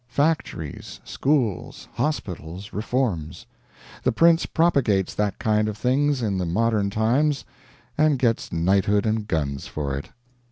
Factories, 0.07 0.99
schools, 1.03 1.87
hospitals, 1.93 2.73
reforms. 2.73 3.45
The 4.01 4.11
prince 4.11 4.47
propagates 4.47 5.13
that 5.13 5.37
kind 5.37 5.67
of 5.67 5.77
things 5.77 6.23
in 6.23 6.39
the 6.39 6.45
modern 6.47 6.89
times, 6.89 7.45
and 7.99 8.17
gets 8.17 8.51
knighthood 8.51 9.05
and 9.05 9.27
guns 9.27 9.67
for 9.67 9.95
it. 9.95 10.09